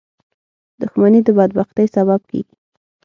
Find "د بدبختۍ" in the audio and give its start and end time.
1.25-1.87